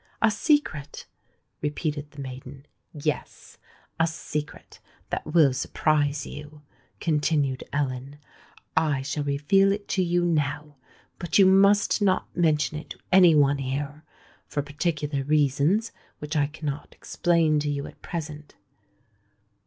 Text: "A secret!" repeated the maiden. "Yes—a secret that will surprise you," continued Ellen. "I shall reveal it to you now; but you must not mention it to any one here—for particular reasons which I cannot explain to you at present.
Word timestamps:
"A 0.19 0.31
secret!" 0.31 1.05
repeated 1.61 2.09
the 2.09 2.23
maiden. 2.23 2.65
"Yes—a 2.91 4.07
secret 4.07 4.79
that 5.11 5.31
will 5.31 5.53
surprise 5.53 6.25
you," 6.25 6.63
continued 6.99 7.63
Ellen. 7.71 8.17
"I 8.75 9.03
shall 9.03 9.23
reveal 9.23 9.71
it 9.71 9.87
to 9.89 10.01
you 10.01 10.25
now; 10.25 10.77
but 11.19 11.37
you 11.37 11.45
must 11.45 12.01
not 12.01 12.35
mention 12.35 12.79
it 12.79 12.89
to 12.89 12.99
any 13.11 13.35
one 13.35 13.59
here—for 13.59 14.63
particular 14.63 15.23
reasons 15.23 15.91
which 16.17 16.35
I 16.35 16.47
cannot 16.47 16.93
explain 16.95 17.59
to 17.59 17.69
you 17.69 17.85
at 17.85 18.01
present. 18.01 18.55